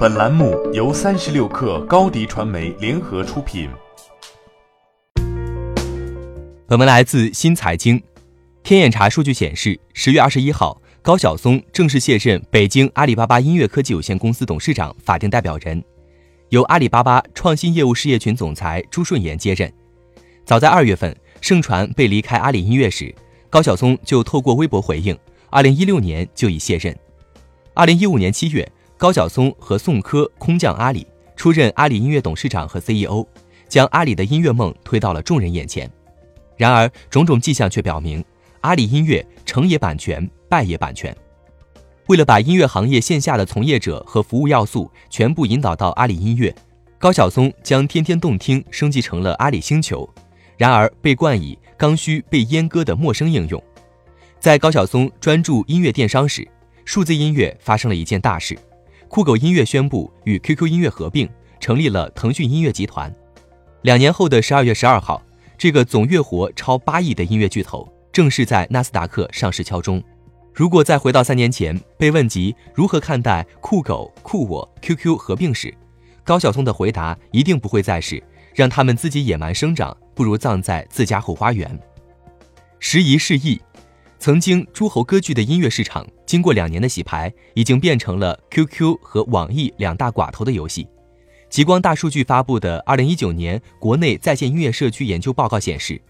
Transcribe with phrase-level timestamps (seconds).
[0.00, 3.68] 本栏目由三十六氪高低传媒联合出品。
[6.66, 8.02] 本文来自新财经。
[8.62, 15.84] 天眼查数据显示，十月二十一号，高晓松正式卸任北京阿里巴巴音乐科技有限公司董事长法定代表人，
[16.48, 19.70] 由阿里巴巴创新业务事业群总裁朱顺炎接任。
[20.46, 23.14] 早在二月份，盛传被离开阿里音乐时，
[23.50, 25.14] 高晓松就透过微博回应，
[25.50, 26.98] 二零一六年就已卸任。
[27.74, 28.66] 二零一五年七月。
[29.00, 33.26] 高晓松和宋柯空降阿里，出任阿里音乐董事长和 CEO，
[33.66, 35.90] 将阿里的音乐梦推到了众人眼前。
[36.58, 38.22] 然而，种种迹象却表明，
[38.60, 41.16] 阿里音乐成也版权，败也版权。
[42.08, 46.54] 为了把音乐行业线下的从业者和服务要素全部引导到阿里音乐，
[46.98, 50.06] 高晓松将天天动听升级成了阿里星球。
[50.58, 53.62] 然而，被冠以刚需被阉割的陌生应用。
[54.38, 56.46] 在高晓松专注音乐电商时，
[56.84, 58.58] 数字音乐发生了一件大事。
[59.10, 61.28] 酷狗音乐宣布与 QQ 音乐合并，
[61.58, 63.12] 成立了腾讯音乐集团。
[63.82, 65.20] 两年后的十二月十二号，
[65.58, 70.00] 这个总月活超八亿的音乐巨头正式在纳斯达克上市敲钟。
[70.54, 75.74] 如果再回到三年前，被问及如何看待酷狗、酷我、QQ 合并时，
[76.22, 78.22] 高晓松的回答一定不会再是
[78.54, 81.76] 让他们自己野蛮生长，不如葬在自家后花园。
[82.78, 83.60] 时移世易。
[84.20, 90.86] 曾经诸侯割据的音乐市场，经过两年的洗牌，已经变成了 QQ 和网易两大寡头的游戏。
[91.48, 96.00] 极光大数据发布的二零一九年国内在线音乐社区研究报告显示，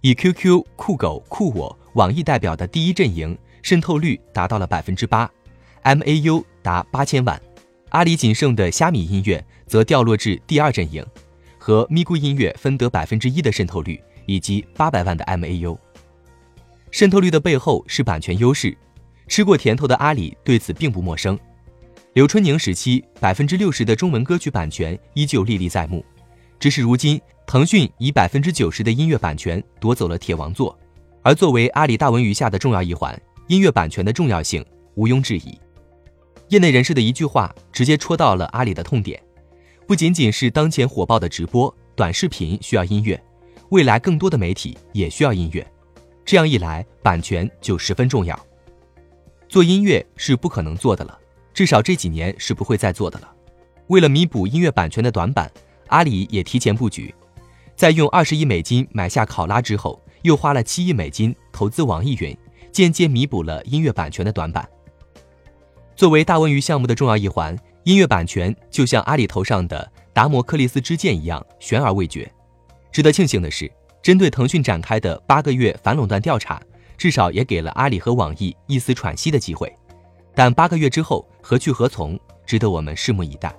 [0.00, 5.30] 以 QQ、酷狗、酷我、网易代表的第一阵营渗透率达到了百分之八
[5.84, 7.38] ，MAU 达八千万；
[7.90, 11.06] 阿里仅剩的虾米音乐则掉落至第二阵营，
[11.58, 15.78] 和咪咕音乐分得百分之一的渗透率以及八百万的 MAU。
[16.90, 18.76] 渗透率的背后是版权优势，
[19.30, 21.38] 吃过甜头的阿里对此并不陌生。
[22.14, 26.04] 刘春宁时期，百分之六十的中文歌曲版权依旧历历在目，
[26.58, 30.76] 只是如今腾讯以百分之九十的音乐版权夺走了铁王座。
[31.22, 33.16] 而作为阿里大文娱下的重要一环，
[33.46, 34.66] 音乐版权的重要性
[34.96, 35.56] 毋庸置疑。
[36.48, 39.22] 业内人士的一句话直接戳到了阿里的痛点：
[39.86, 43.22] 不仅仅是当前火爆的直播、短视频需要音乐，
[43.68, 45.64] 未来更多的媒体也需要音乐。
[46.24, 48.36] 这样一来，版权就十分重要。
[49.50, 51.18] 做音乐是不可能做的了，
[51.52, 53.28] 至少这几年是不会再做的了。
[53.88, 55.50] 为了弥补音乐版权的短板，
[55.88, 57.12] 阿里也提前布局，
[57.74, 62.36] 在用二十亿美金买下考拉之后，又花了七亿美金投资网易云，
[62.70, 64.68] 间接弥补了音乐版权的短板。
[65.96, 72.32] 作为大文娱项目的重要一环，音乐版权就像阿里头上的达摩克利斯之剑一样悬而未决。
[72.92, 73.68] 值得庆幸的是。
[74.02, 76.58] 针对腾讯展开的八个月反垄断调查，
[77.00, 79.74] 至少也给了阿里和网易一丝喘息的机会。
[80.34, 83.50] 但八个月之后何去何从，值得我们拭目以待。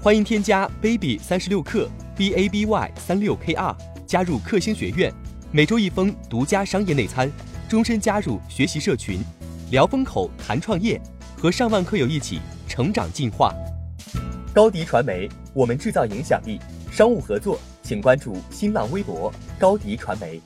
[0.00, 5.12] 欢迎添加 baby 三十六克 b a b y 三六 k r 加入克星学院，
[5.50, 7.30] 每周一封独家商业内参，
[7.68, 9.20] 终身加入学习社群，
[9.70, 10.98] 聊风口谈创业，
[11.36, 13.54] 和上万课友一起成长进化。
[14.54, 15.28] 高迪传媒。
[15.54, 16.58] 我们制造影响力，
[16.90, 20.40] 商务合作请关注新浪微博高迪传媒。